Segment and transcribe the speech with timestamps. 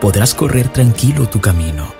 [0.00, 1.92] Podrás correr tranquilo tu camino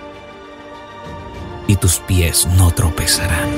[1.67, 3.51] y tus pies no tropezarán.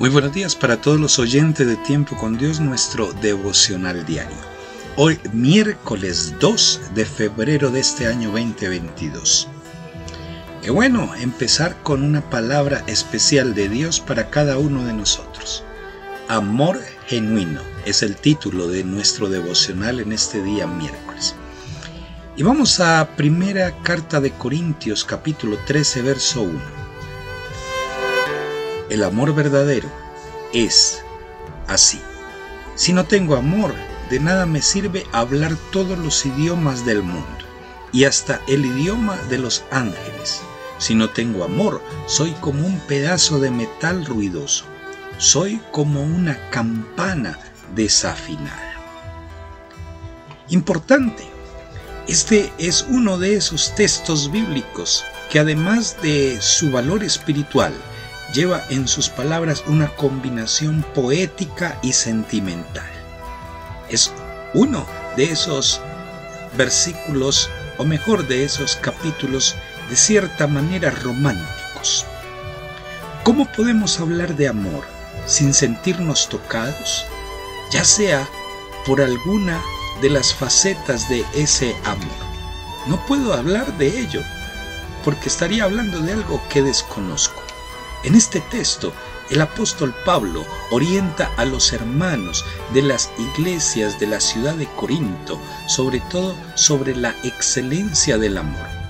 [0.00, 4.36] Muy buenos días para todos los oyentes de Tiempo con Dios, nuestro devocional diario.
[4.96, 9.48] Hoy miércoles 2 de febrero de este año 2022.
[10.62, 15.64] Qué bueno empezar con una palabra especial de Dios para cada uno de nosotros.
[16.28, 21.34] Amor genuino es el título de nuestro devocional en este día miércoles.
[22.36, 26.60] Y vamos a primera carta de Corintios capítulo 13 verso 1.
[28.88, 29.90] El amor verdadero
[30.52, 31.02] es
[31.66, 32.00] así.
[32.76, 33.74] Si no tengo amor,
[34.10, 37.26] de nada me sirve hablar todos los idiomas del mundo
[37.90, 40.40] y hasta el idioma de los ángeles.
[40.82, 44.64] Si no tengo amor, soy como un pedazo de metal ruidoso.
[45.16, 47.38] Soy como una campana
[47.72, 48.74] desafinada.
[50.48, 51.22] Importante.
[52.08, 57.72] Este es uno de esos textos bíblicos que además de su valor espiritual,
[58.34, 62.90] lleva en sus palabras una combinación poética y sentimental.
[63.88, 64.10] Es
[64.52, 64.84] uno
[65.16, 65.80] de esos
[66.58, 69.54] versículos, o mejor de esos capítulos,
[69.88, 72.06] de cierta manera románticos.
[73.24, 74.84] ¿Cómo podemos hablar de amor
[75.26, 77.06] sin sentirnos tocados?
[77.70, 78.28] Ya sea
[78.84, 79.60] por alguna
[80.00, 82.32] de las facetas de ese amor.
[82.86, 84.22] No puedo hablar de ello
[85.04, 87.42] porque estaría hablando de algo que desconozco.
[88.04, 88.92] En este texto,
[89.30, 92.44] el apóstol Pablo orienta a los hermanos
[92.74, 98.81] de las iglesias de la ciudad de Corinto, sobre todo sobre la excelencia del amor.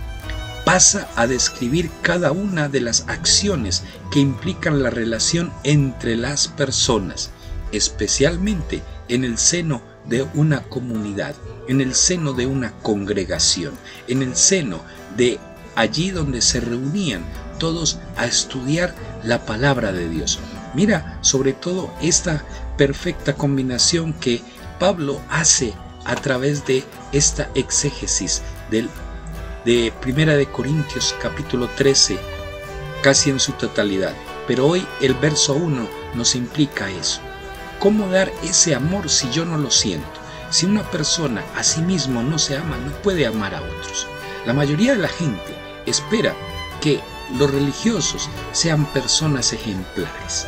[0.64, 7.30] Pasa a describir cada una de las acciones que implican la relación entre las personas,
[7.72, 11.34] especialmente en el seno de una comunidad,
[11.68, 13.74] en el seno de una congregación,
[14.08, 14.80] en el seno
[15.16, 15.38] de
[15.74, 17.24] allí donde se reunían
[17.58, 18.94] todos a estudiar
[19.24, 20.38] la palabra de Dios.
[20.74, 22.44] Mira sobre todo esta
[22.76, 24.42] perfecta combinación que
[24.78, 25.74] Pablo hace
[26.04, 28.88] a través de esta exégesis del,
[29.64, 32.18] de Primera de Corintios capítulo 13
[33.02, 34.14] casi en su totalidad.
[34.46, 37.20] Pero hoy el verso 1 nos implica eso.
[37.78, 40.20] ¿Cómo dar ese amor si yo no lo siento?
[40.50, 44.06] Si una persona a sí mismo no se ama, no puede amar a otros.
[44.46, 45.56] La mayoría de la gente
[45.86, 46.34] espera
[46.80, 47.00] que
[47.38, 50.46] los religiosos sean personas ejemplares,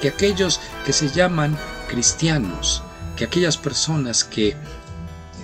[0.00, 1.56] que aquellos que se llaman
[1.88, 2.82] cristianos,
[3.16, 4.56] que aquellas personas que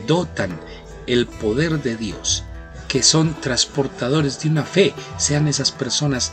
[0.07, 0.61] dotan
[1.07, 2.45] el poder de Dios,
[2.93, 6.31] que son transportadores de una fe, sean esas personas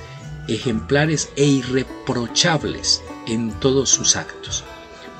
[0.50, 4.66] ejemplares e irreprochables en todos sus actos.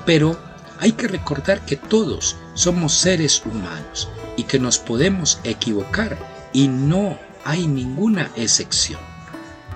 [0.04, 0.38] Pero
[0.80, 6.18] hay que recordar que todos somos seres humanos y que nos podemos equivocar
[6.52, 9.00] y no hay ninguna excepción.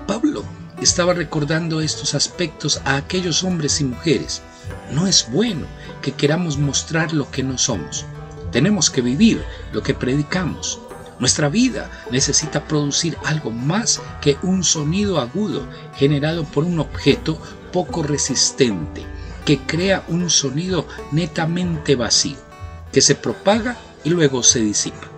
[0.07, 0.45] Pablo
[0.83, 4.43] estaba recordando estos aspectos a aquellos hombres y mujeres.
[4.93, 5.67] No es bueno
[6.03, 8.05] que queramos mostrar lo que no somos.
[8.53, 9.43] Tenemos que vivir
[9.73, 10.79] lo que predicamos.
[11.19, 15.67] Nuestra vida necesita producir algo más que un sonido agudo
[15.97, 17.41] generado por un objeto
[17.73, 19.05] poco resistente,
[19.45, 22.37] que crea un sonido netamente vacío,
[22.93, 25.09] que se propaga y luego se disipa.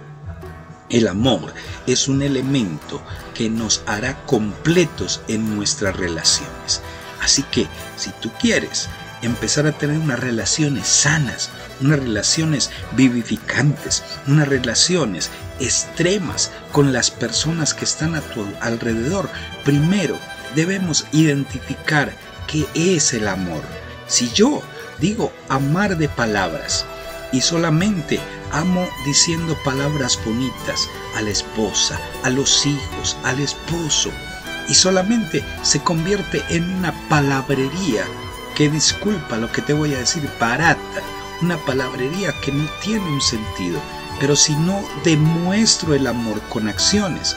[0.89, 1.53] El amor
[1.87, 3.01] es un elemento
[3.35, 6.81] que nos hará completos en nuestras relaciones.
[7.21, 7.67] Así que
[7.97, 8.89] si tú quieres
[9.27, 11.51] empezar a tener unas relaciones sanas,
[11.81, 15.31] unas relaciones vivificantes, unas relaciones
[15.61, 19.29] extremas con las personas que están a tu alrededor,
[19.65, 20.19] primero
[20.55, 22.13] debemos identificar
[22.47, 23.63] qué es el amor.
[24.07, 24.63] Si yo
[24.99, 26.85] digo amar de palabras
[27.33, 28.21] y solamente
[28.53, 34.11] amo diciendo palabras bonitas a la esposa, a los hijos, al esposo,
[34.69, 38.05] y solamente se convierte en una palabrería
[38.57, 41.03] que disculpa lo que te voy a decir, barata,
[41.43, 43.79] una palabrería que no tiene un sentido.
[44.19, 47.37] Pero si no demuestro el amor con acciones,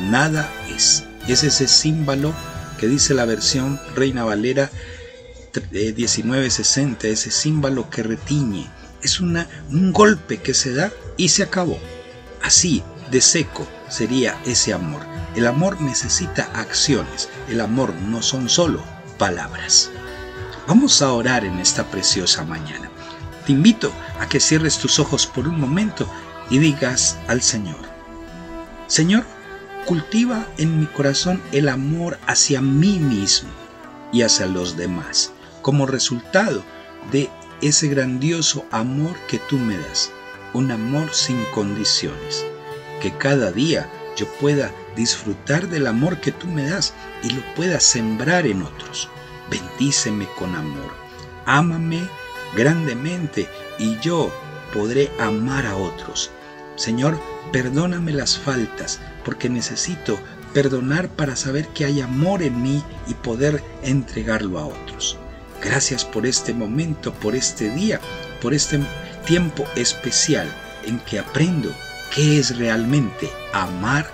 [0.00, 1.04] nada es.
[1.28, 2.32] Es ese símbolo
[2.80, 4.70] que dice la versión Reina Valera
[5.72, 8.70] 1960, eh, ese símbolo que retiñe.
[9.02, 11.78] Es una, un golpe que se da y se acabó.
[12.42, 15.02] Así, de seco, sería ese amor.
[15.36, 17.28] El amor necesita acciones.
[17.50, 18.82] El amor no son solo
[19.18, 19.90] palabras.
[20.68, 22.90] Vamos a orar en esta preciosa mañana.
[23.46, 26.06] Te invito a que cierres tus ojos por un momento
[26.50, 27.80] y digas al Señor,
[28.86, 29.24] Señor,
[29.86, 33.48] cultiva en mi corazón el amor hacia mí mismo
[34.12, 35.32] y hacia los demás,
[35.62, 36.62] como resultado
[37.12, 37.30] de
[37.62, 40.10] ese grandioso amor que tú me das,
[40.52, 42.44] un amor sin condiciones,
[43.00, 46.92] que cada día yo pueda disfrutar del amor que tú me das
[47.22, 49.08] y lo pueda sembrar en otros.
[49.50, 50.92] Bendíceme con amor,
[51.46, 52.06] ámame
[52.56, 53.48] grandemente
[53.78, 54.32] y yo
[54.72, 56.30] podré amar a otros.
[56.76, 57.18] Señor,
[57.52, 60.18] perdóname las faltas, porque necesito
[60.52, 65.18] perdonar para saber que hay amor en mí y poder entregarlo a otros.
[65.62, 68.00] Gracias por este momento, por este día,
[68.40, 68.80] por este
[69.26, 70.48] tiempo especial
[70.84, 71.74] en que aprendo
[72.14, 74.08] qué es realmente amar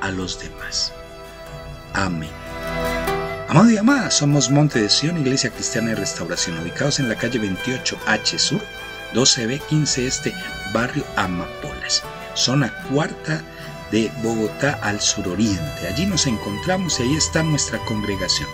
[0.00, 0.92] a los demás.
[1.94, 2.41] Amén.
[3.52, 7.38] Amado y amada, somos Monte de Sion, Iglesia Cristiana de Restauración, ubicados en la calle
[7.38, 8.62] 28H Sur,
[9.12, 10.34] 12B 15 Este,
[10.72, 12.02] barrio Amapolas,
[12.32, 13.42] zona cuarta
[13.90, 15.86] de Bogotá al suroriente.
[15.86, 18.48] Allí nos encontramos y ahí está nuestra congregación.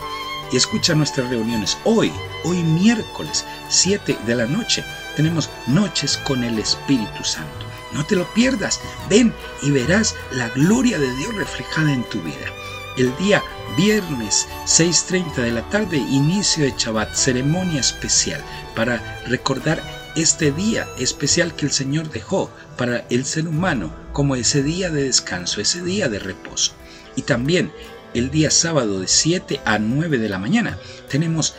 [0.50, 1.78] Y escucha nuestras reuniones.
[1.84, 2.10] Hoy,
[2.42, 4.84] hoy miércoles 7 de la noche,
[5.14, 7.66] tenemos noches con el Espíritu Santo.
[7.92, 8.80] No te lo pierdas.
[9.08, 12.48] Ven y verás la gloria de Dios reflejada en tu vida.
[12.96, 13.44] El día
[13.76, 18.42] viernes 6.30 de la tarde, inicio de Shabbat, ceremonia especial
[18.74, 19.82] para recordar
[20.16, 25.04] este día especial que el Señor dejó para el ser humano como ese día de
[25.04, 26.72] descanso, ese día de reposo.
[27.14, 27.72] Y también
[28.14, 30.78] el día sábado de 7 a 9 de la mañana
[31.08, 31.54] tenemos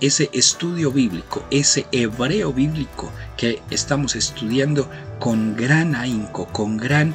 [0.00, 7.14] ese estudio bíblico, ese hebreo bíblico que estamos estudiando con gran ahínco, con gran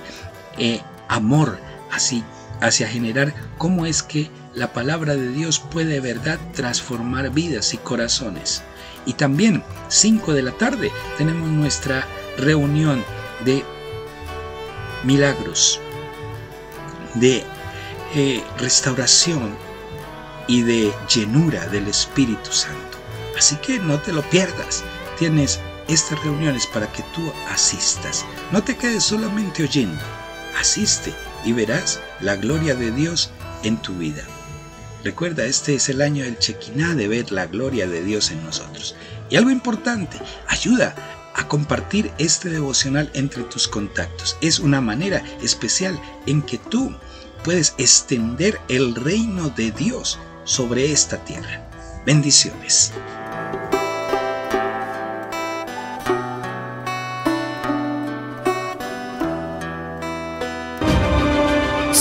[0.58, 1.60] eh, amor,
[1.92, 2.24] así
[2.62, 7.78] hacia generar cómo es que la palabra de Dios puede de verdad transformar vidas y
[7.78, 8.64] corazones.
[9.06, 12.06] Y también 5 de la tarde tenemos nuestra
[12.38, 13.04] reunión
[13.44, 13.66] de
[15.04, 15.80] milagros,
[17.16, 17.44] de
[18.14, 19.56] eh, restauración
[20.48, 22.98] y de llenura del Espíritu Santo.
[23.38, 24.84] Así que no te lo pierdas.
[25.18, 28.24] Tienes estas reuniones para que tú asistas.
[28.52, 30.02] No te quedes solamente oyendo.
[30.60, 31.14] Asiste
[31.46, 33.32] y verás la gloria de Dios
[33.64, 34.24] en tu vida.
[35.04, 38.96] Recuerda, este es el año del Chequiná de ver la gloria de Dios en nosotros.
[39.30, 40.18] Y algo importante,
[40.48, 40.96] ayuda
[41.34, 44.38] a compartir este devocional entre tus contactos.
[44.42, 46.96] Es una manera especial en que tú
[47.44, 51.68] puedes extender el reino de Dios sobre esta tierra.
[52.06, 52.92] Bendiciones.